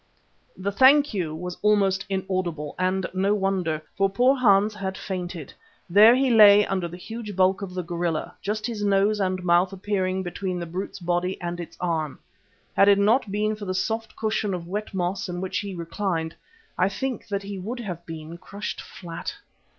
[0.57, 5.53] The "thank you" was almost inaudible, and no wonder, for poor Hans had fainted.
[5.87, 9.71] There he lay under the huge bulk of the gorilla, just his nose and mouth
[9.71, 12.17] appearing between the brute's body and its arm.
[12.75, 16.33] Had it not been for the soft cushion of wet moss in which he reclined,
[16.79, 19.35] I think that he would have been crushed flat.